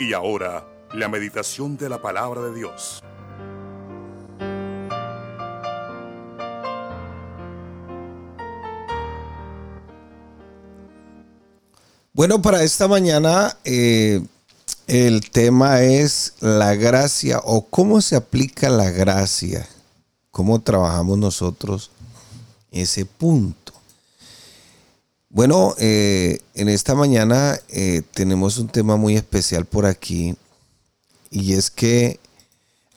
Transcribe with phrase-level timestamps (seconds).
[0.00, 3.02] Y ahora, la meditación de la palabra de Dios.
[12.14, 14.22] Bueno, para esta mañana eh,
[14.86, 19.68] el tema es la gracia o cómo se aplica la gracia,
[20.30, 21.90] cómo trabajamos nosotros
[22.72, 23.59] ese punto.
[25.32, 30.34] Bueno, eh, en esta mañana eh, tenemos un tema muy especial por aquí
[31.30, 32.18] y es que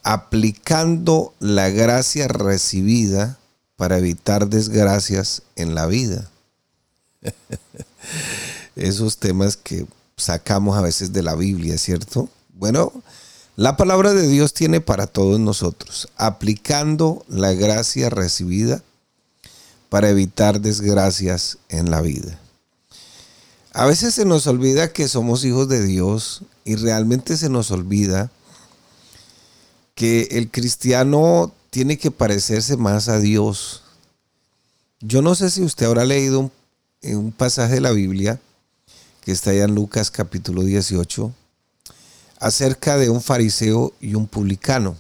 [0.01, 3.37] aplicando la gracia recibida
[3.75, 6.27] para evitar desgracias en la vida.
[8.75, 9.85] Esos temas que
[10.17, 12.29] sacamos a veces de la Biblia, ¿cierto?
[12.55, 12.91] Bueno,
[13.55, 18.81] la palabra de Dios tiene para todos nosotros, aplicando la gracia recibida
[19.93, 22.39] para evitar desgracias en la vida.
[23.73, 28.31] A veces se nos olvida que somos hijos de Dios y realmente se nos olvida
[29.93, 33.83] que el cristiano tiene que parecerse más a Dios.
[34.99, 36.51] Yo no sé si usted habrá leído un,
[37.15, 38.39] un pasaje de la Biblia
[39.23, 41.31] que está allá en Lucas capítulo 18
[42.39, 44.97] acerca de un fariseo y un publicano.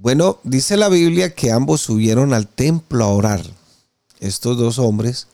[0.00, 3.42] Bueno, dice la Biblia que ambos subieron al templo a orar.
[4.20, 5.26] Estos dos hombres.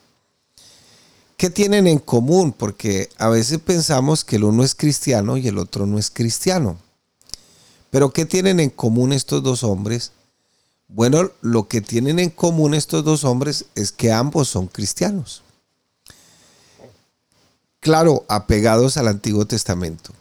[1.37, 2.53] ¿Qué tienen en común?
[2.53, 6.79] Porque a veces pensamos que el uno es cristiano y el otro no es cristiano.
[7.91, 10.13] Pero ¿qué tienen en común estos dos hombres?
[10.89, 15.43] Bueno, lo que tienen en común estos dos hombres es que ambos son cristianos.
[17.81, 20.13] Claro, apegados al Antiguo Testamento.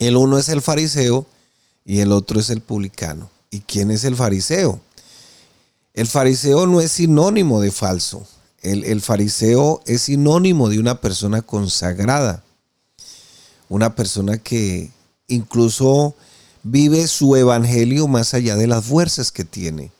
[0.00, 1.26] El uno es el fariseo
[1.84, 3.30] y el otro es el publicano.
[3.50, 4.80] ¿Y quién es el fariseo?
[5.94, 8.26] El fariseo no es sinónimo de falso.
[8.62, 12.44] El, fariseo es sinónimo de una persona consagrada.
[13.68, 14.90] Una persona que
[15.26, 16.14] incluso
[16.62, 19.90] vive su evangelio más allá de las fuerzas que tiene.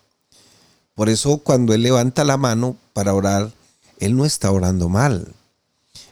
[0.95, 3.53] Por eso cuando él levanta la mano para orar,
[3.99, 5.35] él no está orando mal.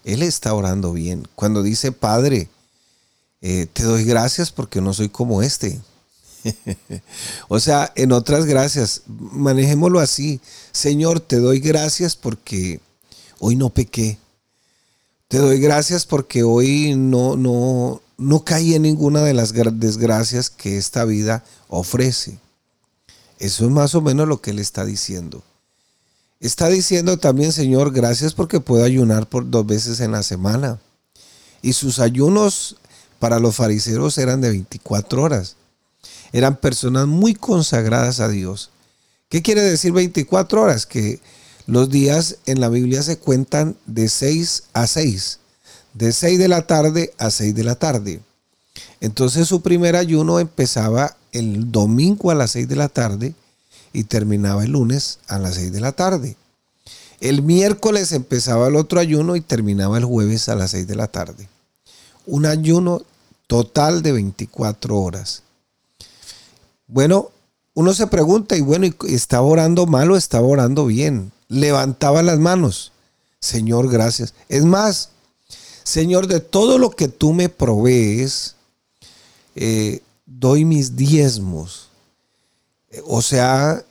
[0.05, 1.29] Él está orando bien.
[1.37, 2.49] Cuando dice, Padre,
[3.43, 5.81] eh, te doy gracias porque no soy como este.
[7.49, 10.41] o sea, en otras gracias, manejémoslo así.
[10.73, 12.81] Señor, te doy gracias porque
[13.39, 14.19] hoy no pequé.
[15.29, 20.77] Te doy gracias porque hoy no, no, no caí en ninguna de las desgracias que
[20.77, 22.39] esta vida ofrece.
[23.39, 25.43] Eso es más o menos lo que él está diciendo.
[26.41, 30.81] Está diciendo también, Señor, gracias porque puedo ayunar por dos veces en la semana.
[31.63, 32.77] Y sus ayunos
[33.21, 35.55] para los fariseos eran de 24 horas.
[36.33, 38.71] Eran personas muy consagradas a Dios.
[39.29, 40.87] ¿Qué quiere decir 24 horas?
[40.87, 41.21] Que
[41.67, 45.39] los días en la Biblia se cuentan de 6 a 6.
[45.95, 48.21] De 6 de la tarde a 6 de la tarde.
[49.01, 53.35] Entonces su primer ayuno empezaba el domingo a las 6 de la tarde
[53.93, 56.37] y terminaba el lunes a las 6 de la tarde.
[57.21, 61.07] El miércoles empezaba el otro ayuno y terminaba el jueves a las 6 de la
[61.07, 61.49] tarde.
[62.27, 63.03] Un ayuno
[63.51, 65.43] total de 24 horas.
[66.87, 67.31] Bueno,
[67.75, 71.33] uno se pregunta, y bueno, ¿estaba orando mal o estaba orando bien?
[71.49, 72.93] Levantaba las manos.
[73.41, 74.35] Señor, gracias.
[74.49, 75.09] Es más,
[75.83, 78.55] Señor, de todo lo que tú me provees,
[79.57, 81.89] eh, doy mis diezmos.
[83.05, 83.85] O sea,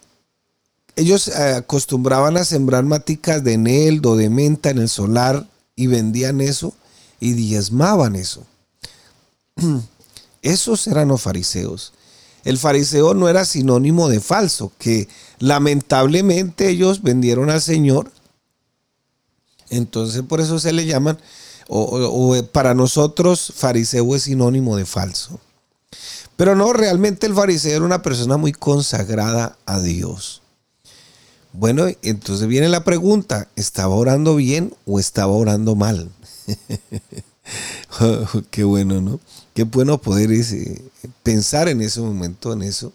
[0.96, 5.46] ellos eh, acostumbraban a sembrar maticas de eneldo, de menta en el solar
[5.76, 6.74] y vendían eso
[7.20, 8.46] y diezmaban eso.
[10.42, 11.94] Esos eran los fariseos.
[12.46, 15.08] El fariseo no era sinónimo de falso, que
[15.40, 18.12] lamentablemente ellos vendieron al Señor.
[19.70, 21.20] Entonces por eso se le llaman,
[21.68, 25.40] o, para nosotros fariseo es sinónimo de falso.
[26.38, 30.42] Pero no, realmente el fariseo era una persona muy consagrada a Dios.
[31.52, 36.10] Bueno, entonces viene la pregunta, ¿estaba orando bien o estaba orando mal?
[38.52, 39.20] Qué bueno, ¿no?
[39.54, 40.30] Qué bueno poder
[41.24, 42.94] pensar en ese momento, en eso.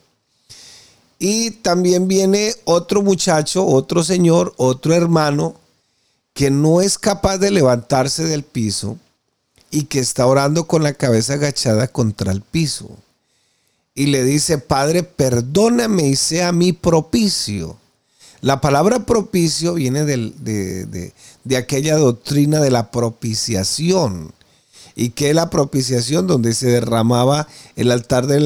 [1.18, 5.54] Y también viene otro muchacho, otro señor, otro hermano
[6.32, 8.98] que no es capaz de levantarse del piso
[9.70, 12.90] y que está orando con la cabeza agachada contra el piso.
[13.94, 17.76] Y le dice, Padre, perdóname y sea mi propicio.
[18.40, 21.12] La palabra propicio viene de,
[21.44, 24.32] de aquella doctrina de la propiciación
[24.96, 28.40] y que la propiciación donde se derramaba el altar de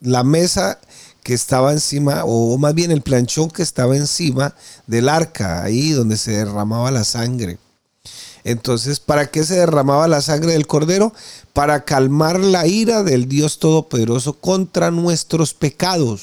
[0.00, 0.78] la, mesa
[1.22, 4.54] que estaba encima, o más bien el planchón que estaba encima
[4.86, 7.58] del arca, ahí donde se derramaba la sangre.
[8.44, 11.12] Entonces, ¿para qué se derramaba la sangre del cordero?
[11.52, 16.22] Para calmar la ira del Dios Todopoderoso contra nuestros pecados.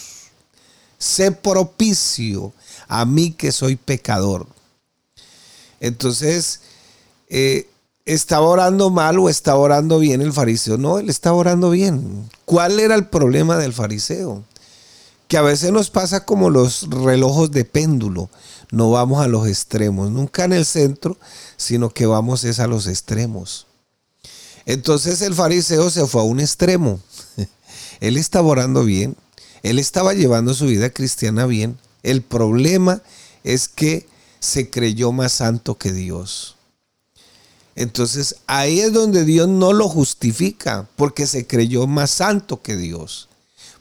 [0.98, 2.54] Sé propicio
[2.88, 4.48] a mí que soy pecador.
[5.82, 6.62] Entonces,
[7.28, 7.68] eh,
[8.06, 10.78] ¿estaba orando mal o estaba orando bien el fariseo?
[10.78, 12.30] No, él estaba orando bien.
[12.46, 14.44] ¿Cuál era el problema del fariseo?
[15.28, 18.30] Que a veces nos pasa como los relojes de péndulo.
[18.72, 21.18] No vamos a los extremos, nunca en el centro,
[21.58, 23.68] sino que vamos es a los extremos.
[24.66, 27.00] Entonces el fariseo se fue a un extremo.
[28.00, 29.16] Él estaba orando bien,
[29.64, 31.80] él estaba llevando su vida cristiana bien.
[32.04, 33.02] El problema
[33.46, 34.06] es que
[34.42, 36.58] se creyó más santo que Dios.
[37.76, 43.30] Entonces ahí es donde Dios no lo justifica, porque se creyó más santo que Dios.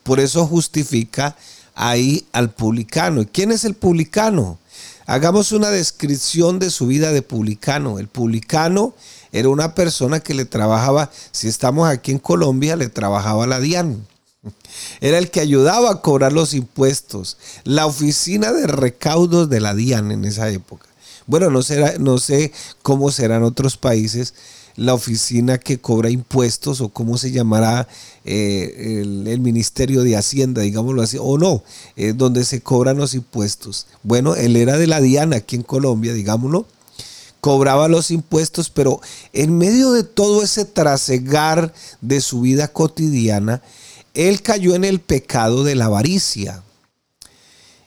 [0.03, 1.37] Por eso justifica
[1.75, 3.23] ahí al publicano.
[3.23, 4.59] ¿Y quién es el publicano?
[5.06, 7.99] Hagamos una descripción de su vida de publicano.
[7.99, 8.94] El publicano
[9.33, 14.06] era una persona que le trabajaba, si estamos aquí en Colombia, le trabajaba la DIAN.
[15.00, 17.37] Era el que ayudaba a cobrar los impuestos.
[17.65, 20.87] La oficina de recaudos de la DIAN en esa época.
[21.27, 21.61] Bueno, no,
[21.99, 22.53] no sé
[22.83, 24.35] cómo serán otros países
[24.77, 27.89] la oficina que cobra impuestos o cómo se llamará
[28.25, 31.63] eh, el, Ministerio de Hacienda, digámoslo así, o no,
[31.97, 33.87] eh, donde se cobran los impuestos.
[34.03, 36.67] Bueno, él era de la Diana aquí en Colombia, digámoslo,
[37.41, 39.01] cobraba los impuestos, pero
[39.33, 43.63] en medio de todo ese trasegar de su vida cotidiana,
[44.15, 46.63] él cayó en el pecado de la avaricia.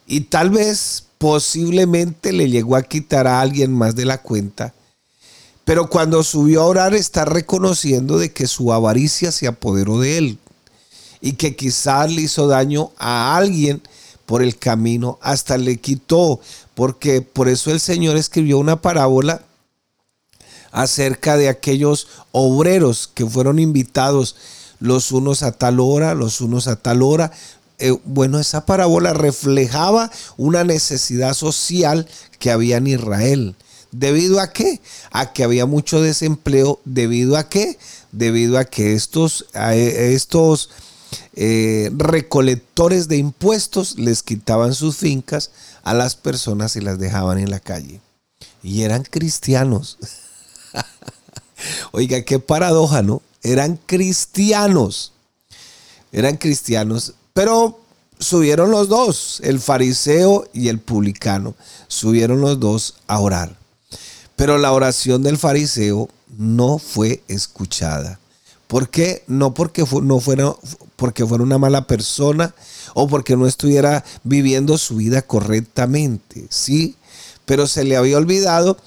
[0.07, 4.73] Y tal vez posiblemente le llegó a quitar a alguien más de la cuenta.
[5.63, 10.37] Pero cuando subió a orar está reconociendo de que su avaricia se apoderó de él
[11.21, 13.81] y que quizás le hizo daño a alguien
[14.25, 16.39] por el camino, hasta le quitó,
[16.73, 19.41] porque por eso el Señor escribió una parábola
[20.71, 24.35] acerca de aquellos obreros que fueron invitados
[24.79, 27.31] los unos a tal hora, los unos a tal hora.
[27.77, 32.07] Eh, bueno, esa parábola reflejaba una necesidad social
[32.39, 33.55] que había en Israel.
[33.91, 34.81] ¿Debido a qué?
[35.11, 36.79] A que había mucho desempleo.
[36.85, 37.77] ¿Debido a qué?
[38.11, 40.69] Debido a que estos, a estos
[41.35, 45.51] eh, recolectores de impuestos les quitaban sus fincas
[45.83, 48.01] a las personas y las dejaban en la calle.
[48.63, 49.97] Y eran cristianos.
[51.91, 53.21] Oiga, qué paradoja, ¿no?
[53.45, 55.13] eran cristianos.
[56.11, 57.81] Eran cristianos, pero
[58.17, 61.53] subieron los dos, el fariseo y el publicano.
[61.89, 63.57] Subieron los dos a orar.
[64.37, 68.21] Pero la oración del fariseo no fue escuchada.
[68.67, 69.23] ¿Por qué?
[69.27, 70.55] No porque no fuera,
[70.95, 72.55] porque fuera una mala persona
[72.93, 76.45] o porque no estuviera viviendo su vida correctamente.
[76.49, 76.95] Sí,
[77.43, 78.77] pero se le había olvidado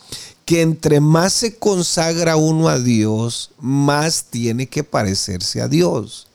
[0.46, 6.27] que entre más se consagra uno a Dios, más tiene que parecerse a Dios.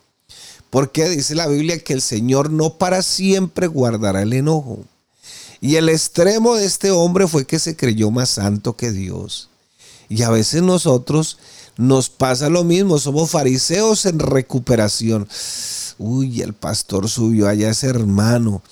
[0.74, 4.80] Porque dice la Biblia que el Señor no para siempre guardará el enojo.
[5.62, 9.50] Y el extremo de este hombre fue que se creyó más santo que Dios.
[10.10, 11.38] Y a veces nosotros
[11.78, 15.28] nos pasa lo mismo, somos fariseos en recuperación.
[16.00, 18.64] Uy, el pastor subió allá ese hermano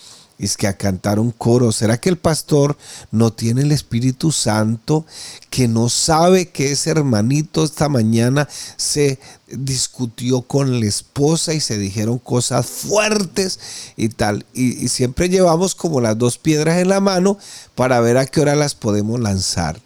[0.46, 1.72] es que a cantar un coro.
[1.72, 2.78] ¿Será que el pastor
[3.12, 5.06] no tiene el Espíritu Santo
[5.50, 11.78] que no sabe que ese hermanito esta mañana se discutió con la esposa y se
[11.78, 13.60] dijeron cosas fuertes
[13.96, 14.46] y tal?
[14.54, 17.38] Y, y siempre llevamos como las dos piedras en la mano
[17.76, 19.82] para ver a qué hora las podemos lanzar.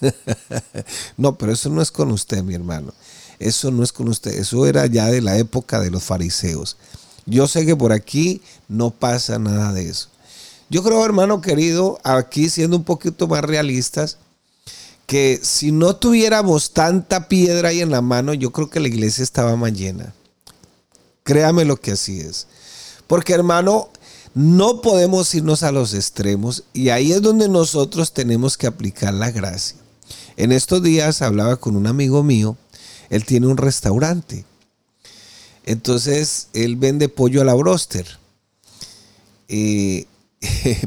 [1.16, 2.92] no, pero eso no es con usted, mi hermano.
[3.38, 4.32] Eso no es con usted.
[4.32, 6.76] Eso era ya de la época de los fariseos.
[7.28, 10.08] Yo sé que por aquí no pasa nada de eso.
[10.70, 14.16] Yo creo, hermano querido, aquí siendo un poquito más realistas,
[15.06, 19.22] que si no tuviéramos tanta piedra ahí en la mano, yo creo que la iglesia
[19.22, 20.14] estaba más llena.
[21.22, 22.46] Créame lo que así es.
[23.06, 23.90] Porque, hermano,
[24.34, 29.30] no podemos irnos a los extremos y ahí es donde nosotros tenemos que aplicar la
[29.30, 29.76] gracia.
[30.36, 32.56] En estos días hablaba con un amigo mío,
[33.10, 34.44] él tiene un restaurante
[35.68, 38.06] entonces él vende pollo a la broster.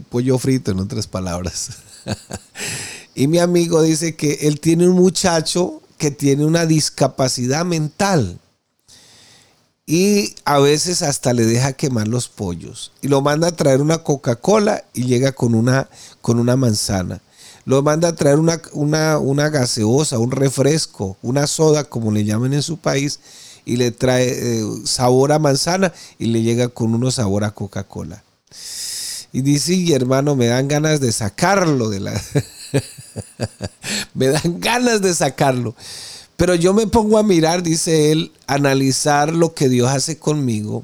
[0.10, 1.70] pollo frito, en otras palabras.
[3.16, 8.40] y mi amigo dice que él tiene un muchacho que tiene una discapacidad mental.
[9.86, 12.92] Y a veces hasta le deja quemar los pollos.
[13.04, 17.22] Y lo manda a traer una Coca-Cola y llega con una, con una manzana.
[17.66, 22.54] Lo manda a traer una, una, una gaseosa, un refresco, una soda, como le llaman
[22.54, 23.20] en su país
[23.66, 28.24] y le trae eh, sabor a manzana y le llega con uno sabor a Coca-Cola.
[29.34, 32.22] Y dice, y hermano, me dan ganas de sacarlo de la...
[34.14, 35.76] me dan ganas de sacarlo.
[36.36, 40.84] Pero yo me pongo a mirar, dice él, analizar lo que Dios hace conmigo.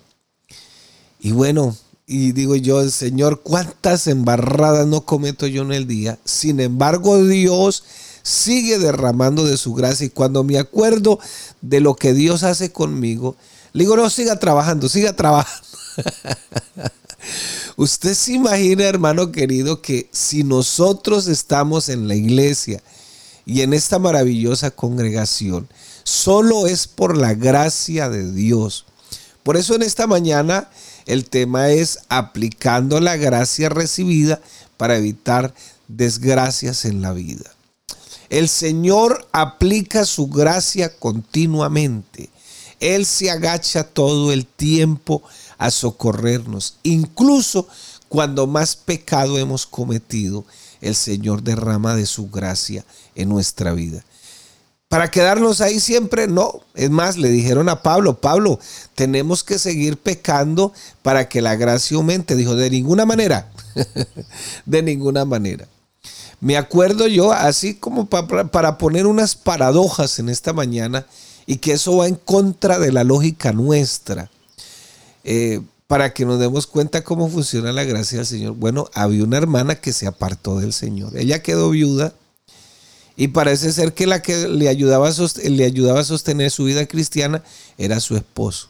[1.20, 6.18] Y bueno, y digo yo, Señor, ¿cuántas embarradas no cometo yo en el día?
[6.24, 7.84] Sin embargo, Dios
[8.28, 11.18] sigue derramando de su gracia y cuando me acuerdo
[11.62, 13.38] de lo que Dios hace conmigo,
[13.72, 15.66] le digo, no, siga trabajando, siga trabajando.
[17.78, 22.84] Usted se imagina, hermano querido, que si nosotros estamos en la iglesia
[23.46, 25.70] y en esta maravillosa congregación,
[26.04, 28.86] solo es por la gracia de Dios.
[29.44, 30.70] Por eso en esta mañana
[31.06, 34.42] el tema es aplicando la gracia recibida
[34.76, 35.54] para evitar
[35.88, 37.57] desgracias en la vida.
[38.30, 42.30] El Señor aplica su gracia continuamente.
[42.80, 45.24] Él se agacha todo el tiempo
[45.58, 46.78] a socorrernos.
[46.84, 47.68] Incluso
[48.10, 50.46] cuando más pecado hemos cometido,
[50.82, 54.04] el Señor derrama de su gracia en nuestra vida.
[54.90, 56.62] Para quedarnos ahí siempre, no.
[56.74, 58.58] Es más, le dijeron a Pablo, Pablo,
[58.96, 62.36] tenemos que seguir pecando para que la gracia aumente.
[62.36, 63.52] Dijo, de ninguna manera,
[64.66, 65.68] de ninguna manera.
[66.40, 71.06] Me acuerdo yo, así como para, poner unas paradojas en esta mañana,
[71.46, 74.30] y que eso va en contra de la lógica nuestra,
[75.24, 78.54] eh, para que nos demos cuenta cómo funciona la gracia del Señor.
[78.54, 81.18] Bueno, había una hermana que se apartó del Señor.
[81.18, 82.14] Ella quedó viuda
[83.16, 85.10] y parece ser que la que le ayudaba,
[85.44, 87.42] le ayudaba a sostener su vida cristiana
[87.78, 88.68] era su esposo.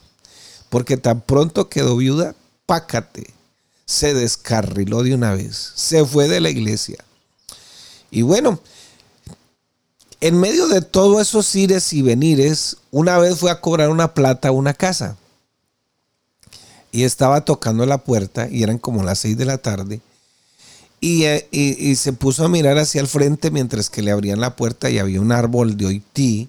[0.70, 2.34] Porque tan pronto quedó viuda,
[2.64, 3.34] pácate,
[3.84, 7.04] se descarriló de una vez, se fue de la iglesia.
[8.10, 8.60] Y bueno,
[10.20, 14.48] en medio de todos esos ires y venires, una vez fue a cobrar una plata
[14.48, 15.16] a una casa.
[16.90, 20.00] Y estaba tocando la puerta y eran como las seis de la tarde.
[21.00, 24.90] Eh, y, se puso a mirar hacia el frente mientras que le abrían la puerta
[24.90, 26.48] y había un árbol de oití.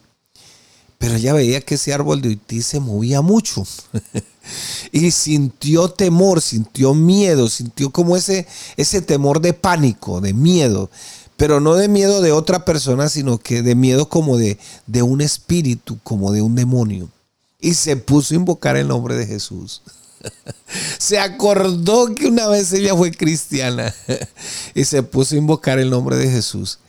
[0.97, 3.63] Pero ella veía que ese árbol de oití se movía mucho.
[4.91, 8.47] y sintió temor, sintió miedo, sintió como ese,
[8.77, 10.89] ese temor de pánico, de miedo
[11.39, 15.21] pero no de miedo de otra persona, sino que de miedo como de, de un
[15.21, 17.09] espíritu, como de un demonio.
[17.61, 19.81] Y se puso a invocar el nombre de Jesús.
[20.97, 23.95] se acordó que una vez ella fue cristiana
[24.75, 26.79] y se puso a invocar el nombre de Jesús.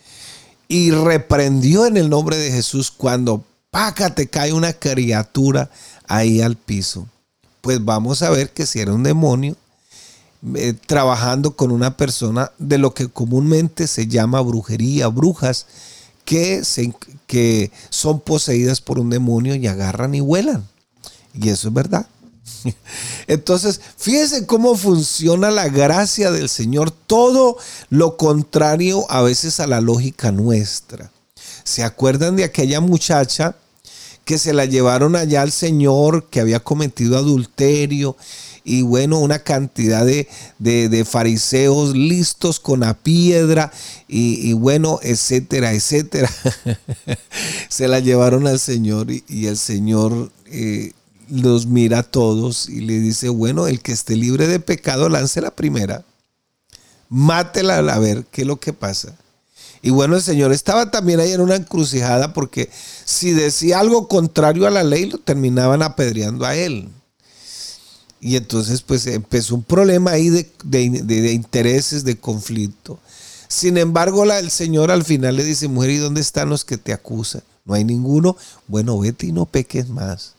[0.66, 5.70] Y reprendió en el nombre de Jesús cuando paca te cae una criatura
[6.08, 7.06] ahí al piso.
[7.60, 9.56] Pues vamos a ver que si era un demonio,
[10.54, 15.66] eh, trabajando con una persona de lo que comúnmente se llama brujería, brujas,
[16.24, 16.94] que, se,
[17.26, 20.66] que son poseídas por un demonio y agarran y vuelan.
[21.34, 22.06] Y eso es verdad.
[23.26, 27.56] Entonces, fíjense cómo funciona la gracia del Señor, todo
[27.88, 31.10] lo contrario a veces a la lógica nuestra.
[31.64, 33.56] ¿Se acuerdan de aquella muchacha
[34.24, 38.16] que se la llevaron allá al Señor que había cometido adulterio
[38.70, 43.72] y bueno, una cantidad de, fariseos listos con la piedra
[44.06, 46.30] y, bueno, etcétera, etcétera.
[47.68, 50.92] Se la llevaron al Señor y, el Señor eh,
[51.28, 55.40] los mira a todos y le dice, bueno, el que esté libre de pecado, lance
[55.40, 56.04] la primera.
[57.08, 59.16] Mátela a ver qué es lo que pasa.
[59.82, 62.70] Y bueno, el Señor estaba también ahí en una encrucijada porque
[63.04, 66.88] si decía algo contrario a la ley, lo terminaban apedreando a él.
[68.20, 72.98] Y entonces pues empezó un problema ahí de, intereses, de conflicto.
[73.48, 76.76] Sin embargo, la, el Señor al final le dice, mujer, ¿y dónde están los que
[76.76, 77.42] te acusan?
[77.64, 78.36] No hay ninguno.
[78.68, 80.34] Bueno, vete y no peques más.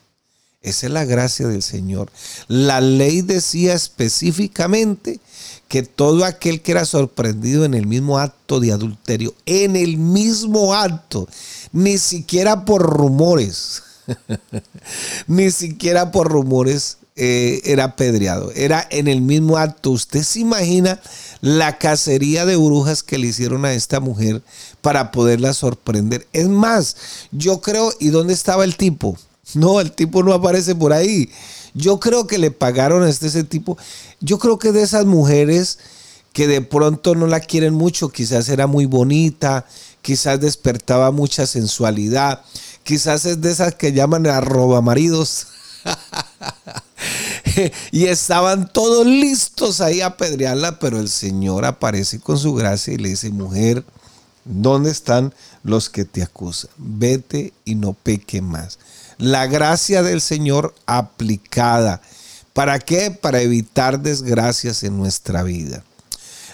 [0.61, 2.11] Esa es la gracia del Señor.
[2.47, 5.19] La ley decía específicamente
[5.67, 10.75] que todo aquel que era sorprendido en el mismo acto de adulterio, en el mismo
[10.75, 11.27] acto,
[11.71, 13.81] ni siquiera por rumores,
[15.27, 18.51] ni siquiera por rumores, eh, era apedreado.
[18.55, 19.91] Era en el mismo acto.
[19.91, 20.99] Usted se imagina
[21.41, 24.41] la cacería de brujas que le hicieron a esta mujer
[24.81, 26.27] para poderla sorprender.
[26.33, 26.95] Es más,
[27.31, 29.17] yo creo, ¿y dónde estaba el tipo?
[29.53, 31.29] No, el tipo no aparece por ahí.
[31.73, 33.77] Yo creo que le pagaron a este ese tipo.
[34.19, 35.79] Yo creo que de esas mujeres
[36.33, 39.65] que de pronto no la quieren mucho, quizás era muy bonita,
[40.01, 42.41] quizás despertaba mucha sensualidad,
[42.83, 44.41] quizás es de esas que llaman a
[44.81, 45.47] maridos.
[47.91, 52.97] y estaban todos listos ahí a apedrearla, pero el Señor aparece con su gracia y
[52.97, 53.83] le dice, mujer,
[54.45, 55.33] ¿dónde están
[55.63, 56.71] los que te acusan?
[56.77, 58.79] Vete y no peque más.
[59.17, 62.01] La gracia del Señor aplicada.
[62.53, 63.11] ¿Para qué?
[63.11, 65.83] Para evitar desgracias en nuestra vida.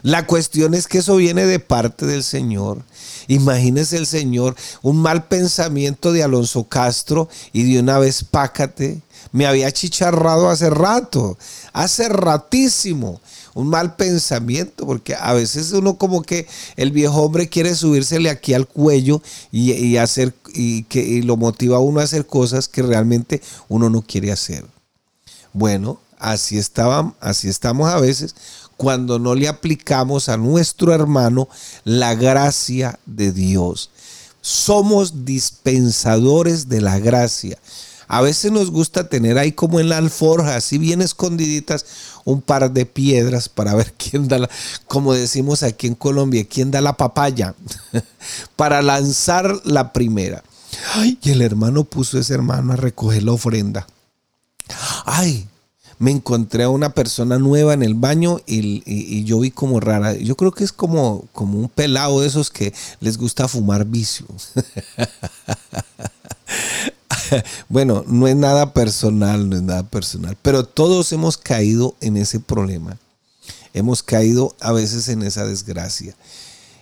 [0.03, 2.83] La cuestión es que eso viene de parte del Señor.
[3.27, 9.01] Imagínese el Señor, un mal pensamiento de Alonso Castro y de una vez pácate.
[9.31, 11.37] Me había chicharrado hace rato,
[11.73, 13.19] hace ratísimo.
[13.53, 18.53] Un mal pensamiento, porque a veces uno como que el viejo hombre quiere subírsele aquí
[18.53, 22.83] al cuello y, hacer y que y lo motiva a uno a hacer cosas que
[22.83, 24.63] realmente uno no quiere hacer.
[25.53, 28.35] Bueno, así estaban, así estamos a veces
[28.77, 31.49] cuando no le aplicamos a nuestro hermano
[31.83, 33.89] la gracia de Dios.
[34.41, 37.57] Somos dispensadores de la gracia.
[38.07, 41.85] A veces nos gusta tener ahí como en la alforja, así bien escondiditas,
[42.23, 44.49] un par de piedras para ver quién da la,
[44.87, 47.55] como decimos aquí en Colombia, quién da la papaya,
[48.55, 50.43] para lanzar la primera.
[50.93, 53.87] Ay, y el hermano puso a ese hermano a recoger la ofrenda.
[55.05, 55.47] Ay,
[55.99, 60.13] me encontré a una persona nueva en el baño y, yo vi como rara.
[60.13, 64.25] Yo creo que es como, como un pelado de esos que les gusta fumar vicio.
[67.69, 72.39] bueno, no es nada personal, no es nada personal, pero todos hemos caído en ese
[72.39, 72.97] problema.
[73.73, 76.15] Hemos caído a veces en esa desgracia.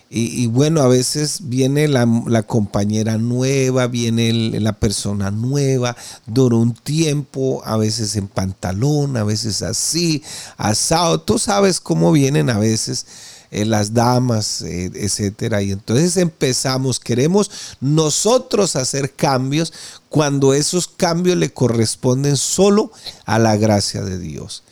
[0.08, 5.96] Y, bueno, a veces viene la, compañera nueva, viene la persona nueva,
[6.26, 10.22] dura un tiempo, a veces en pantalón, a veces así,
[10.56, 11.20] asado.
[11.20, 13.04] Tú sabes cómo vienen a veces
[13.50, 15.60] eh, las damas, eh, etcétera.
[15.62, 19.72] Y entonces empezamos, queremos nosotros hacer cambios
[20.08, 22.92] cuando esos cambios le corresponden solo
[23.24, 24.62] a la gracia de Dios.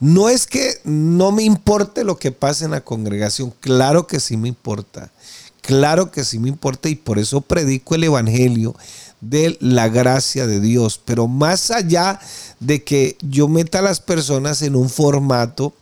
[0.00, 4.38] No es que no me importe lo que pase en la congregación, claro que sí
[4.38, 5.12] me importa,
[5.60, 8.74] claro que sí me importa y por eso predico el Evangelio
[9.20, 12.18] de la gracia de Dios, pero más allá
[12.60, 15.74] de que yo meta a las personas en un formato,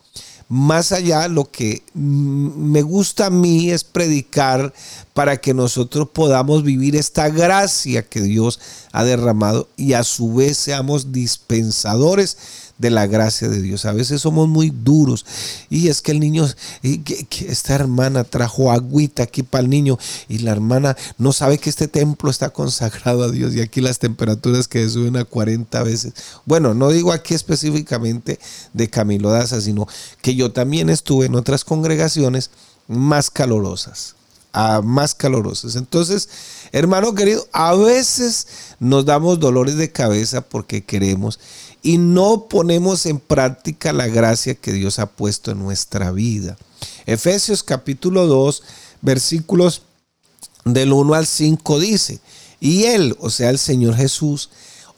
[0.49, 4.73] más allá lo que me gusta a mí es predicar
[5.13, 8.59] para que nosotros podamos vivir esta gracia que Dios
[8.91, 12.39] ha derramado y a su vez seamos dispensadores
[12.79, 13.85] de la gracia de Dios.
[13.85, 15.27] A veces somos muy duros.
[15.69, 16.49] Y es que el niño,
[16.83, 21.71] que, esta hermana trajo agüita aquí para el niño y la hermana no sabe que
[21.71, 26.13] este templo está consagrado a Dios y aquí las temperaturas que suben a 40 veces.
[26.47, 28.39] Bueno, no digo aquí específicamente
[28.73, 29.87] de Camilo Daza, sino
[30.23, 32.51] que yo también estuve en otras congregaciones
[32.87, 34.15] más calorosas
[34.83, 35.77] más calorosas.
[35.77, 36.29] Entonces,
[36.73, 38.47] hermano querido, a veces
[38.81, 41.39] nos damos dolores de cabeza porque queremos
[41.89, 46.59] y no ponemos en práctica la gracia que Dios ha puesto en nuestra vida.
[47.07, 48.63] Efesios capítulo 2,
[49.01, 49.81] versículos
[50.67, 52.21] del 1 al 5 dice,
[52.61, 54.51] y Él, o sea, el Señor Jesús,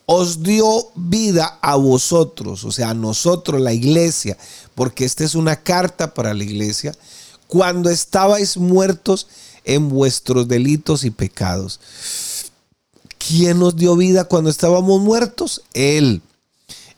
[0.04, 4.36] os dio vida a vosotros, o sea, a nosotros, la iglesia,
[4.74, 6.92] porque esta es una carta para la iglesia,
[7.46, 9.28] cuando estabais muertos
[9.62, 11.78] en vuestros delitos y pecados.
[13.16, 15.62] ¿Quién nos dio vida cuando estábamos muertos?
[15.72, 16.20] Él.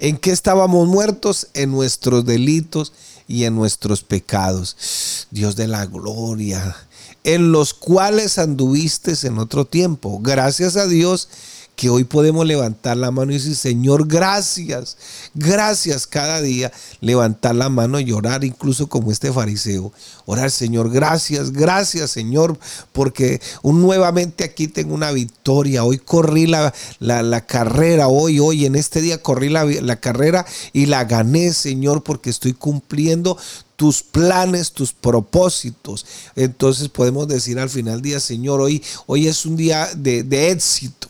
[0.03, 1.47] ¿En qué estábamos muertos?
[1.55, 2.93] En nuestros delitos
[3.29, 5.29] y en nuestros pecados.
[5.31, 6.77] Dios de la gloria,
[7.23, 10.19] en los cuales anduviste en otro tiempo.
[10.21, 11.29] Gracias a Dios
[11.77, 14.97] que hoy podemos levantar la mano y decir, Señor, gracias,
[15.35, 19.93] gracias cada día, levantar la mano y orar, incluso como este fariseo.
[20.27, 22.59] Orar, Señor, gracias, gracias, Señor,
[22.93, 25.85] porque nuevamente aquí tengo una victoria.
[25.85, 30.87] Hoy corrí la, la, carrera, hoy, hoy, en este día corrí la, la carrera y
[30.87, 33.37] la gané, Señor, porque estoy cumpliendo
[33.77, 36.07] tus planes, tus propósitos.
[36.37, 40.51] Entonces podemos decir al final del día, Señor, hoy, hoy es un día de, de
[40.51, 41.09] éxito.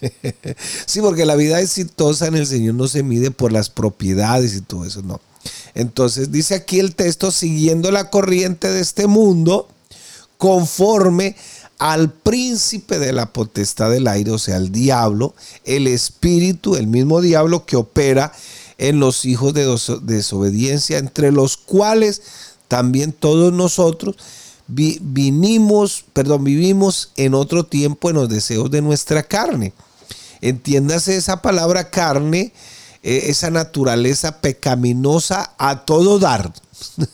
[0.86, 4.60] sí, porque la vida exitosa en el Señor no se mide por las propiedades y
[4.60, 5.20] todo eso, no.
[5.74, 9.68] Entonces dice aquí el texto, siguiendo la corriente de este mundo,
[10.36, 11.36] conforme
[11.78, 15.34] al príncipe de la potestad del aire, o sea, el diablo,
[15.64, 18.32] el espíritu, el mismo diablo que opera
[18.78, 19.66] en los hijos de
[20.02, 22.22] desobediencia, entre los cuales
[22.66, 24.16] también todos nosotros
[24.68, 29.72] vinimos, perdón, vivimos en otro tiempo en los deseos de nuestra carne
[30.40, 32.52] Entiéndase esa palabra carne,
[33.02, 36.52] eh, esa naturaleza pecaminosa a todo dar,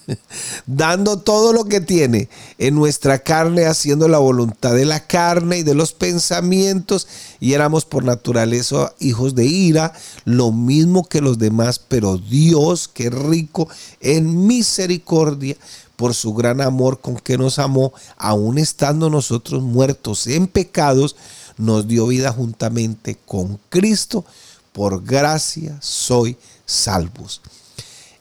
[0.67, 5.63] dando todo lo que tiene en nuestra carne, haciendo la voluntad de la carne y
[5.63, 7.07] de los pensamientos,
[7.39, 9.93] y éramos por naturaleza hijos de ira,
[10.25, 13.69] lo mismo que los demás, pero Dios, que rico
[14.01, 15.57] en misericordia,
[15.97, 21.17] por su gran amor con que nos amó, aun estando nosotros muertos en pecados,
[21.57, 24.25] nos dio vida juntamente con Cristo,
[24.73, 26.37] por gracia soy
[26.67, 27.41] salvos.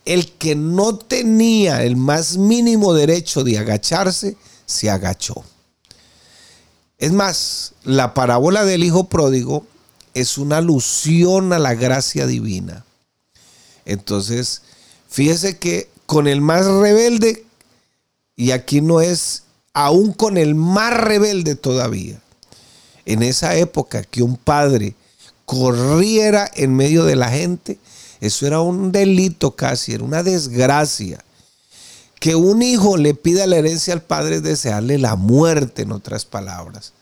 [0.06, 5.44] el que no tenía el más mínimo derecho de agacharse, se agachó.
[6.98, 9.66] Es más, la parábola del hijo pródigo
[10.14, 12.86] es una alusión a la gracia divina.
[13.86, 14.62] Entonces,
[15.10, 17.46] fíjese que con el más rebelde,
[18.36, 19.44] y aquí no es
[19.74, 22.22] aún con el más rebelde todavía,
[23.06, 24.96] en esa época que un padre
[25.46, 27.78] corriera en medio de la gente,
[28.22, 31.24] eso era un delito casi, era una desgracia.
[32.20, 36.24] Que un hijo le pida la herencia al padre es desearle la muerte, en otras
[36.24, 36.94] palabras.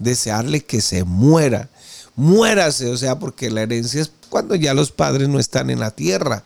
[0.00, 1.68] Desearle que se muera.
[2.16, 5.92] Muérase, o sea, porque la herencia es cuando ya los padres no están en la
[5.92, 6.42] tierra.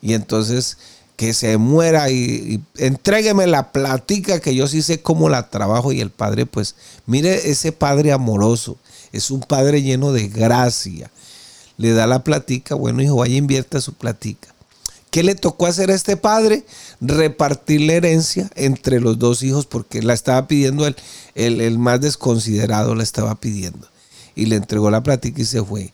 [0.00, 0.78] Y entonces
[1.20, 6.00] que se muera y, y, la platica que yo sí sé cómo la trabajo y
[6.00, 8.78] el padre pues mire ese padre amoroso
[9.12, 11.10] es un padre lleno de gracia
[11.76, 14.54] le da la platica bueno hijo vaya invierta su platica
[15.10, 16.64] ¿Qué le tocó hacer a este padre?
[17.00, 20.94] Repartir la herencia entre los dos hijos porque la estaba pidiendo el,
[21.34, 23.88] el, el más desconsiderado, la estaba pidiendo.
[24.36, 25.92] Y le entregó la platica y se fue.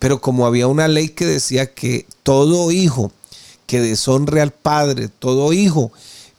[0.00, 3.12] Pero como había una ley que decía que todo hijo
[3.66, 5.92] que deshonre al Padre, todo hijo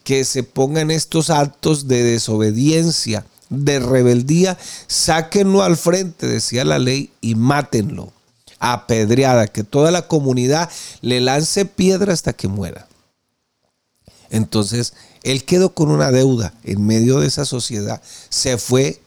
[0.03, 6.79] que se ponga en estos actos de desobediencia, de rebeldía, sáquenlo al frente, decía la
[6.79, 8.13] ley, y mátenlo.
[8.59, 10.69] Apedreada, que toda la comunidad
[11.01, 12.87] le lance piedra hasta que muera.
[14.29, 18.01] Entonces, él quedó con una deuda en medio de esa sociedad.
[18.29, 19.01] Se fue,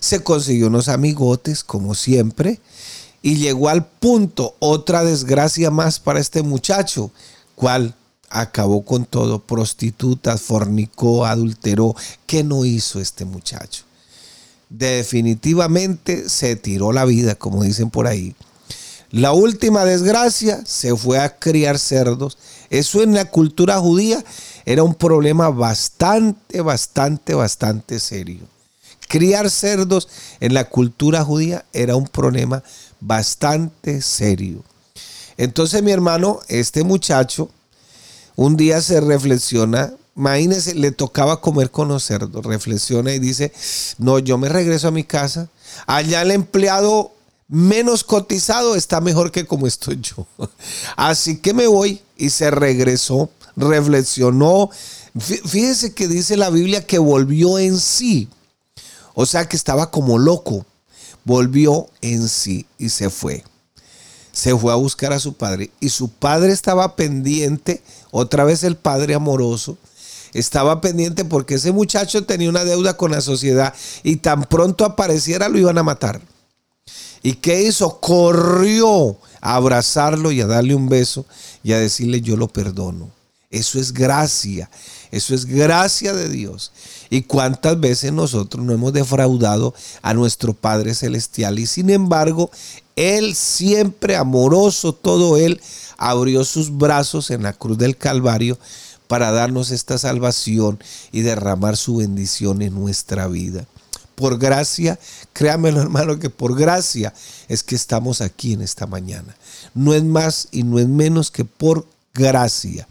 [0.00, 2.60] se consiguió unos amigotes, como siempre,
[3.22, 7.10] y llegó al punto, otra desgracia más para este muchacho,
[7.54, 7.94] cual
[8.30, 11.94] acabó con todo, prostitutas, fornicó, adulteró.
[12.26, 13.84] ¿Qué no hizo este muchacho?
[14.68, 18.34] Definitivamente se tiró la vida, como dicen por ahí.
[19.10, 22.36] La última desgracia se fue a criar cerdos.
[22.70, 24.24] Eso en la cultura judía
[24.64, 28.40] era un problema bastante, bastante, bastante serio.
[29.06, 30.08] Criar cerdos
[30.40, 32.64] en la cultura judía era un problema
[32.98, 34.64] bastante serio.
[35.36, 37.50] Entonces mi hermano, este muchacho,
[38.36, 43.52] un día se reflexiona, imagínese, le tocaba comer con los cerdos, reflexiona y dice,
[43.98, 45.48] no, yo me regreso a mi casa,
[45.86, 47.12] allá el empleado
[47.48, 50.26] menos cotizado está mejor que como estoy yo.
[50.96, 54.70] Así que me voy y se regresó, reflexionó.
[55.18, 58.28] Fíjese que dice la Biblia que volvió en sí.
[59.14, 60.66] O sea que estaba como loco.
[61.24, 63.44] Volvió en sí y se fue
[64.34, 68.76] se fue a buscar a su padre y su padre estaba pendiente, otra vez el
[68.76, 69.78] padre amoroso,
[70.34, 75.48] estaba pendiente porque ese muchacho tenía una deuda con la sociedad y tan pronto apareciera
[75.48, 76.20] lo iban a matar.
[77.22, 78.00] ¿Y qué hizo?
[78.00, 81.24] Corrió a abrazarlo y a darle un beso
[81.62, 83.10] y a decirle yo lo perdono.
[83.50, 84.68] Eso es gracia,
[85.12, 86.72] eso es gracia de Dios.
[87.08, 92.50] Y cuántas veces nosotros no hemos defraudado a nuestro Padre Celestial y sin embargo
[92.96, 95.60] él siempre amoroso, todo Él,
[95.96, 98.58] abrió sus brazos en la cruz del Calvario
[99.06, 103.66] para darnos esta salvación y derramar su bendición en nuestra vida.
[104.14, 104.98] Por gracia,
[105.32, 107.12] créamelo hermano, que por gracia
[107.48, 109.36] es que estamos aquí en esta mañana.
[109.74, 112.86] No es más y no es menos que por gracia.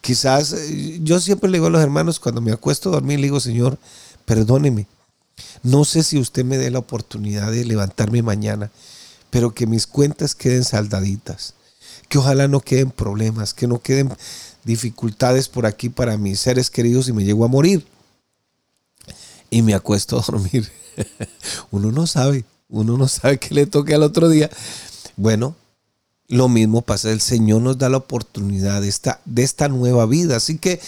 [0.00, 3.26] Quizás eh, yo siempre le digo a los hermanos cuando me acuesto a dormir, le
[3.26, 3.78] digo, Señor,
[4.24, 4.86] perdóneme.
[5.62, 8.70] No sé si usted me dé la oportunidad de levantarme mañana
[9.30, 11.54] pero que mis cuentas queden saldaditas.
[12.08, 14.10] Que ojalá no queden problemas, que no queden
[14.64, 17.86] dificultades por aquí para mis seres queridos y me llego a morir.
[19.50, 20.70] Y me acuesto a dormir.
[21.70, 24.50] uno no sabe, uno no sabe qué le toque al otro día.
[25.16, 25.56] Bueno,
[26.28, 30.36] lo mismo pasa, el Señor nos da la oportunidad de esta, de esta nueva vida.
[30.36, 30.80] Así que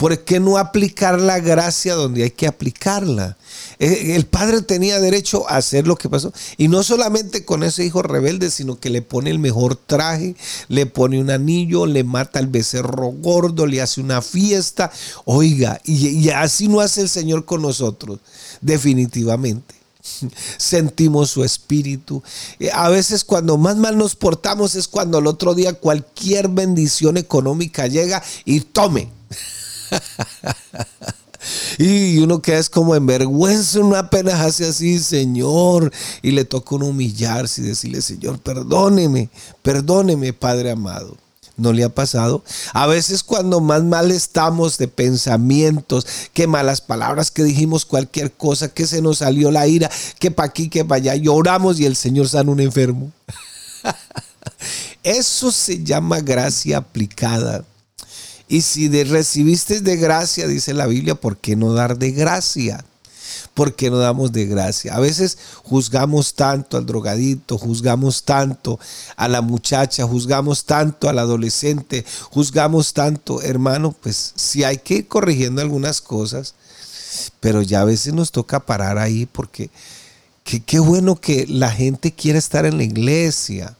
[0.00, 3.36] ¿Por qué no aplicar la gracia donde hay que aplicarla?
[3.78, 6.32] Eh, el padre tenía derecho a hacer lo que pasó.
[6.56, 10.36] Y no solamente con ese hijo rebelde, sino que le pone el mejor traje,
[10.68, 14.90] le pone un anillo, le mata al becerro gordo, le hace una fiesta.
[15.26, 18.20] Oiga, y, así no hace el Señor con nosotros,
[18.62, 19.74] definitivamente
[20.56, 22.22] sentimos su espíritu.
[22.58, 27.18] Eh, a veces cuando más mal nos portamos es cuando el otro día cualquier bendición
[27.18, 29.10] económica llega y tome.
[31.78, 36.74] y uno queda es como en vergüenza, uno apenas hace así, Señor, y le toca
[36.76, 39.30] uno humillarse y decirle, Señor, perdóneme,
[39.62, 41.16] perdóneme, Padre amado.
[41.56, 42.42] ¿No le ha pasado?
[42.72, 48.72] A veces cuando más mal estamos de pensamientos, que malas palabras, que dijimos cualquier cosa,
[48.72, 51.96] que se nos salió la ira, que para aquí, que para allá, lloramos y el
[51.96, 53.12] Señor sana un enfermo.
[55.02, 57.62] Eso se llama gracia aplicada.
[58.50, 62.84] Y si de, recibiste de gracia, dice la Biblia, ¿por qué no dar de gracia?
[63.54, 64.96] ¿Por qué no damos de gracia?
[64.96, 68.80] A veces juzgamos tanto al drogadito, juzgamos tanto
[69.14, 75.06] a la muchacha, juzgamos tanto al adolescente, juzgamos tanto, hermano, pues si hay que ir
[75.06, 76.56] corrigiendo algunas cosas,
[77.38, 79.70] pero ya a veces nos toca parar ahí porque
[80.42, 83.76] qué bueno que la gente quiere estar en la iglesia.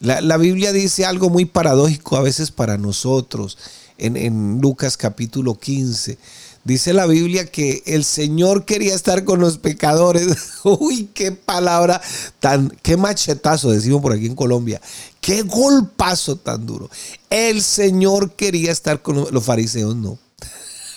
[0.00, 3.58] La, Biblia dice algo muy paradójico a veces para nosotros
[3.98, 6.16] en, en Lucas capítulo 15.
[6.64, 10.38] Dice la Biblia que el Señor quería estar con los pecadores.
[10.64, 12.00] Uy, qué palabra
[12.38, 14.80] tan, qué machetazo, decimos por aquí en Colombia.
[15.20, 16.88] Qué golpazo tan duro.
[17.28, 20.18] El Señor quería estar con los fariseos, no.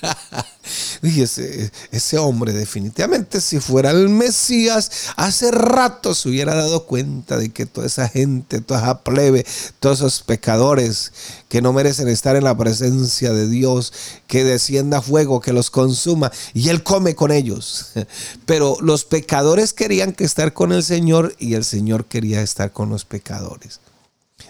[1.02, 7.50] ese, ese, hombre definitivamente si fuera el Mesías, hace rato se hubiera dado cuenta de
[7.50, 9.46] que toda esa gente, toda esa plebe,
[9.80, 11.12] todos esos pecadores
[11.50, 13.94] que no merecen estar en la presencia de Dios,
[14.28, 17.92] que descienda fuego, que los consuma, y él come con ellos.
[18.46, 22.90] Pero los pecadores querían que estar con el Señor y el Señor quería estar con
[22.90, 23.80] los pecadores.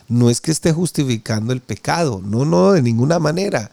[0.08, 3.72] No es que esté justificando el pecado, no, no, de ninguna manera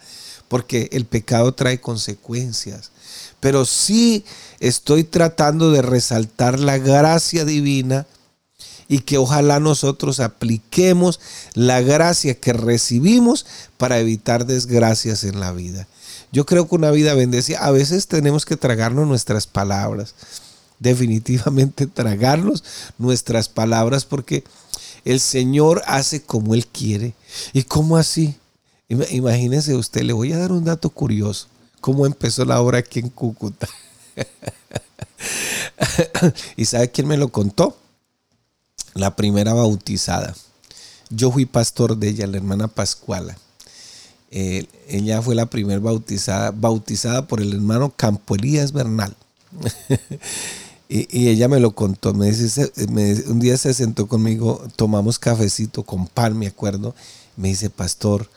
[0.50, 2.90] porque el pecado trae consecuencias.
[3.38, 4.24] Pero sí
[4.58, 8.08] estoy tratando de resaltar la gracia divina
[8.88, 11.20] y que ojalá nosotros apliquemos
[11.54, 15.86] la gracia que recibimos para evitar desgracias en la vida.
[16.32, 20.16] Yo creo que una vida bendecida, a veces tenemos que tragarnos nuestras palabras,
[20.80, 22.64] definitivamente tragarnos
[22.98, 24.42] nuestras palabras porque
[25.04, 27.14] el Señor hace como Él quiere.
[27.52, 28.34] ¿Y cómo así?
[28.90, 31.46] Imagínese usted, le voy a dar un dato curioso.
[31.80, 33.68] ¿Cómo empezó la obra aquí en Cúcuta?
[36.56, 37.76] ¿Y sabe quién me lo contó?
[38.94, 40.34] La primera bautizada.
[41.08, 43.38] Yo fui pastor de ella, la hermana Pascuala.
[44.32, 49.14] Eh, ella fue la primera bautizada, bautizada por el hermano Campo Elías Bernal.
[50.88, 52.12] y, ella me lo contó.
[52.12, 52.72] Me dice,
[53.28, 56.96] un día se sentó conmigo, tomamos cafecito con pan, me acuerdo.
[57.36, 58.28] Me dice, pastor,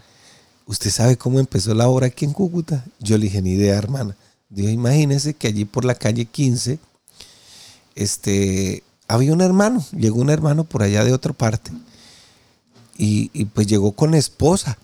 [0.65, 2.85] ¿usted sabe cómo empezó la obra aquí en Cúcuta?
[2.99, 4.15] Yo le dije, ni idea, hermana.
[4.49, 6.79] Dijo, imagínese que allí por la calle 15,
[7.95, 11.71] este, había un hermano, llegó un hermano por allá de otra parte.
[12.97, 14.77] Y, y pues llegó con esposa.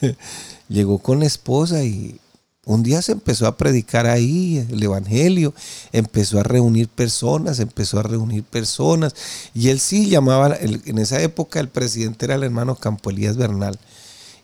[0.68, 2.20] llegó con esposa y
[2.66, 5.52] un día se empezó a predicar ahí el Evangelio,
[5.92, 9.14] empezó a reunir personas, empezó a reunir personas.
[9.54, 13.78] Y él sí llamaba, en esa época el presidente era el hermano Campo Elías Bernal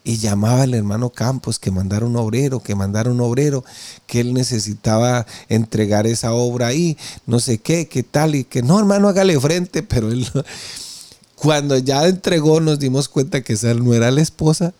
[0.02, 3.64] y llamaba al hermano Campos que mandara un obrero, que mandara un obrero,
[4.06, 8.78] que él necesitaba entregar esa obra ahí, no sé qué, qué tal, y que no,
[8.78, 10.26] hermano, hágale frente, pero él
[11.36, 14.74] cuando ya entregó nos dimos cuenta que esa no era la esposa.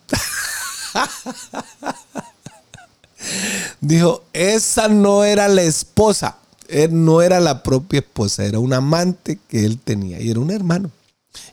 [3.81, 6.37] Dijo, esa no era la esposa,
[6.69, 10.51] él no era la propia esposa, era un amante que él tenía y era un
[10.51, 10.91] hermano.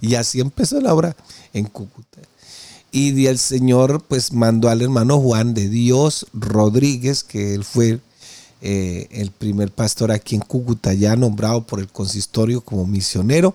[0.02, 1.16] Y así empezó la obra
[1.54, 2.20] en Cúcuta.
[2.92, 8.00] Y el Señor pues mandó al hermano Juan de Dios Rodríguez, que él fue
[8.62, 13.54] eh, el primer pastor aquí en Cúcuta, ya nombrado por el consistorio como misionero,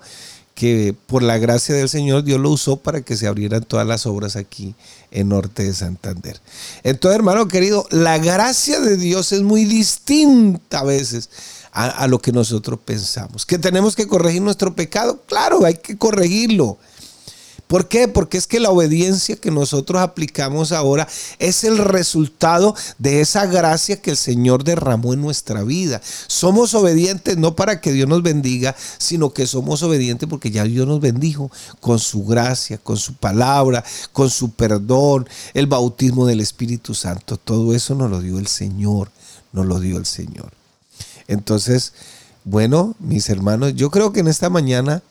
[0.54, 4.06] que por la gracia del Señor Dios lo usó para que se abrieran todas las
[4.06, 4.74] obras aquí
[5.10, 6.38] en Norte de Santander.
[6.82, 11.30] Entonces, hermano querido, la gracia de Dios es muy distinta a veces
[11.72, 13.46] a, a lo que nosotros pensamos.
[13.46, 16.78] Que tenemos que corregir nuestro pecado, claro, hay que corregirlo
[17.72, 18.06] ¿Por qué?
[18.06, 21.08] Porque es que la obediencia que nosotros aplicamos ahora
[21.38, 26.02] es el resultado de esa gracia que el Señor derramó en nuestra vida.
[26.26, 30.86] Somos obedientes no para que Dios nos bendiga, sino que somos obedientes porque ya Dios
[30.86, 33.82] nos bendijo con su gracia, con su palabra,
[34.12, 37.38] con su perdón, el bautismo del Espíritu Santo.
[37.38, 39.10] Todo eso nos lo dio el Señor,
[39.50, 40.52] nos lo dio el Señor.
[41.26, 41.94] Entonces,
[42.44, 45.02] bueno, mis hermanos, yo creo que en esta mañana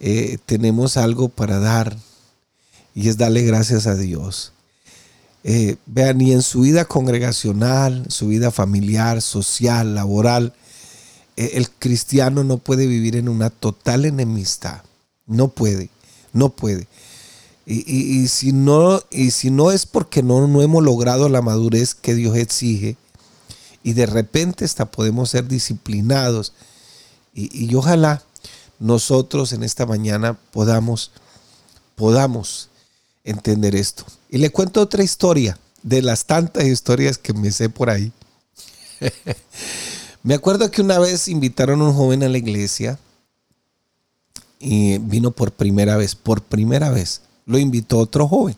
[0.00, 1.96] eh, tenemos algo para dar
[2.94, 4.52] y es darle gracias a Dios.
[5.44, 10.54] Eh, vean, ni en su vida congregacional, su vida familiar, social, laboral,
[11.36, 14.82] eh, el cristiano no puede vivir en una total enemistad.
[15.26, 15.90] No puede,
[16.32, 16.88] no puede.
[17.68, 22.14] Y, si, no, y si no es porque no, no hemos logrado la madurez que
[22.14, 22.96] Dios exige,
[23.82, 26.52] y de repente hasta podemos ser disciplinados.
[27.34, 28.22] Y, y ojalá
[28.78, 31.10] nosotros en esta mañana podamos,
[31.94, 32.68] podamos
[33.24, 34.04] entender esto.
[34.30, 38.12] Y le cuento otra historia de las tantas historias que me sé por ahí.
[40.22, 42.98] me acuerdo que una vez invitaron a un joven a la iglesia
[44.58, 48.56] y vino por primera vez, por primera vez, lo invitó otro joven.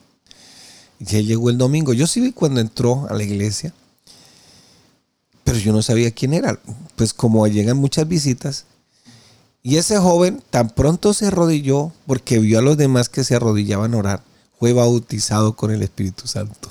[0.99, 1.93] Y él llegó el domingo.
[1.93, 3.73] Yo sí vi cuando entró a la iglesia,
[5.45, 6.59] pero yo no sabía quién era.
[6.97, 8.65] Pues como llegan muchas visitas,
[9.69, 13.93] y ese joven tan pronto se arrodilló porque vio a los demás que se arrodillaban
[13.93, 14.23] a orar,
[14.59, 16.71] fue bautizado con el Espíritu Santo.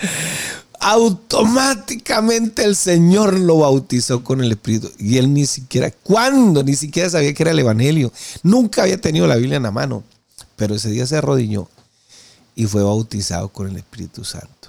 [0.80, 4.90] Automáticamente el Señor lo bautizó con el Espíritu.
[4.98, 6.64] Y él ni siquiera, ¿cuándo?
[6.64, 8.12] Ni siquiera sabía que era el Evangelio.
[8.42, 10.02] Nunca había tenido la Biblia en la mano.
[10.56, 11.68] Pero ese día se arrodilló
[12.56, 14.68] y fue bautizado con el Espíritu Santo.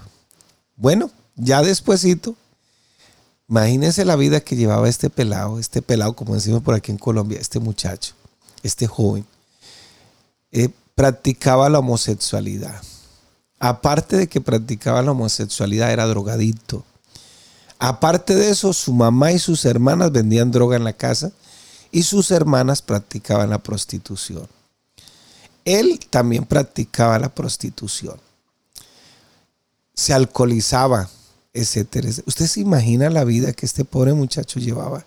[0.75, 2.35] Bueno, ya despuesito,
[3.51, 7.39] imagínense la vida que llevaba este pelado, este pelado, como decimos por aquí en Colombia,
[7.39, 8.15] este muchacho,
[8.63, 9.27] este joven.
[10.51, 12.81] Eh, practicaba la homosexualidad.
[13.59, 16.83] Aparte de que practicaba la homosexualidad, era drogadicto.
[17.77, 21.31] Aparte de eso, su mamá y sus hermanas vendían droga en la casa
[21.91, 24.47] y sus hermanas practicaban la prostitución
[25.65, 28.19] él también practicaba la prostitución.
[29.93, 31.09] Se alcoholizaba,
[31.53, 32.09] etcétera.
[32.25, 35.05] Usted se imagina la vida que este pobre muchacho llevaba.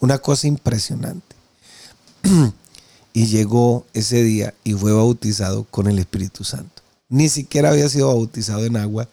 [0.00, 1.36] Una cosa impresionante.
[3.12, 6.82] y llegó ese día y fue bautizado con el Espíritu Santo.
[7.08, 9.08] Ni siquiera había sido bautizado en agua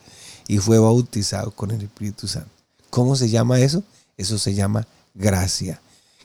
[0.48, 2.50] y fue bautizado con el Espíritu Santo.
[2.90, 3.84] ¿Cómo se llama eso?
[4.18, 5.80] Eso se llama gracia.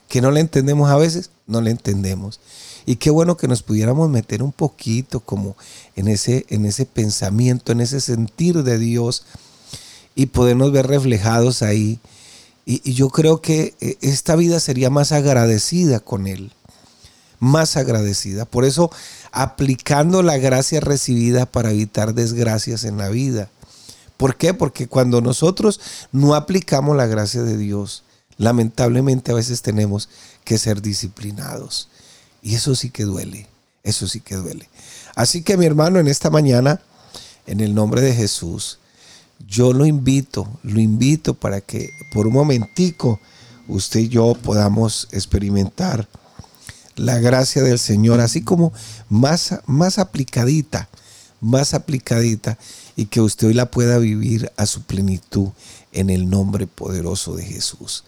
[0.07, 1.29] ¿Que no le entendemos a veces?
[1.47, 2.39] No le entendemos.
[2.85, 5.55] Y qué bueno que nos pudiéramos meter un poquito como
[5.95, 9.23] en ese, en ese pensamiento, en ese sentir de Dios
[10.19, 11.97] y podernos ver reflejados ahí.
[12.65, 16.51] Y, y yo creo que eh, esta vida sería más agradecida con Él,
[17.39, 18.43] más agradecida.
[18.43, 18.91] Por eso,
[19.31, 23.49] aplicando la gracia recibida para evitar desgracias en la vida.
[24.17, 24.53] ¿Por qué?
[24.53, 25.79] Porque cuando nosotros
[26.11, 28.03] no aplicamos la gracia de Dios,
[28.35, 30.09] lamentablemente a veces tenemos
[30.43, 31.87] que ser disciplinados.
[32.41, 33.47] Y eso sí que duele,
[33.83, 34.67] eso sí que duele.
[35.15, 36.81] Así que mi hermano, en esta mañana,
[37.47, 38.79] en el nombre de Jesús,
[39.47, 43.19] yo lo invito, lo invito para que por un momentico
[43.67, 46.07] usted y yo podamos experimentar
[46.95, 48.73] la gracia del Señor, así como
[49.07, 50.89] más, más aplicadita,
[51.39, 52.57] más aplicadita,
[52.95, 55.49] y que usted hoy la pueda vivir a su plenitud
[55.93, 58.03] en el nombre poderoso de Jesús.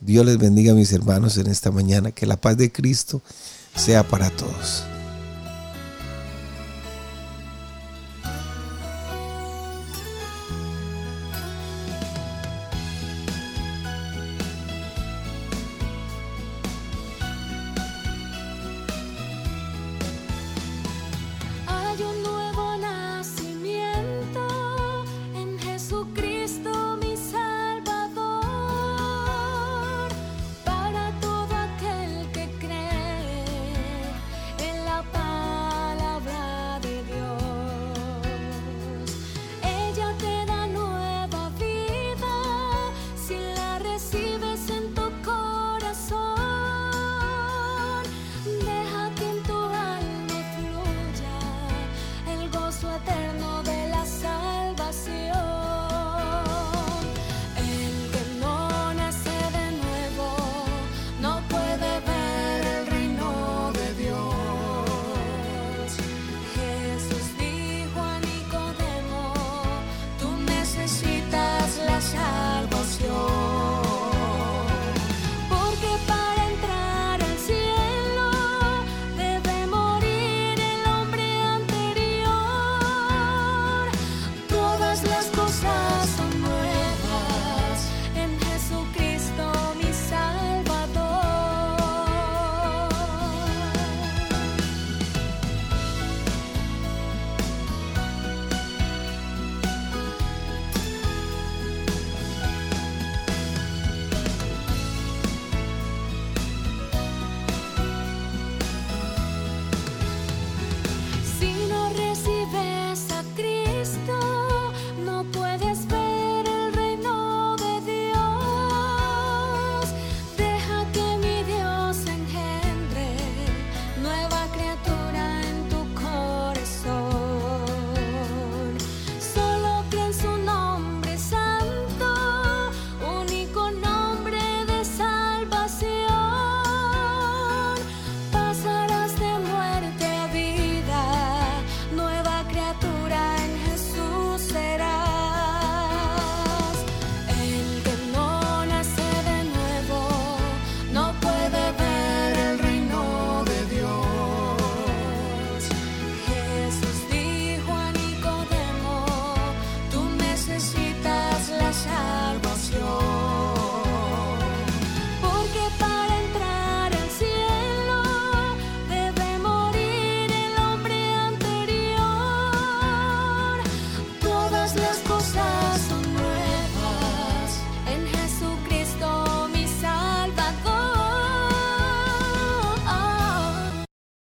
[0.00, 3.22] Dios les bendiga mis hermanos en esta mañana, que la paz de Cristo
[3.76, 4.84] sea para todos.